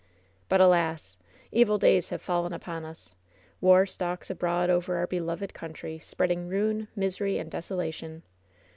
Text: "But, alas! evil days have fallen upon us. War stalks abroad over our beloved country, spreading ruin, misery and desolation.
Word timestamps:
"But, 0.49 0.59
alas! 0.59 1.15
evil 1.51 1.77
days 1.77 2.09
have 2.09 2.23
fallen 2.23 2.53
upon 2.53 2.85
us. 2.85 3.13
War 3.61 3.85
stalks 3.85 4.31
abroad 4.31 4.67
over 4.67 4.95
our 4.97 5.05
beloved 5.05 5.53
country, 5.53 5.99
spreading 5.99 6.47
ruin, 6.47 6.87
misery 6.95 7.37
and 7.37 7.51
desolation. 7.51 8.23